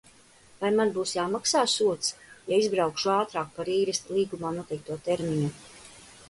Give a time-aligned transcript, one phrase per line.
[0.61, 2.09] Vai man būs jāmaksā sods,
[2.53, 5.53] ja izbraukšu ātrāk par īres līgumā noteikto termiņu?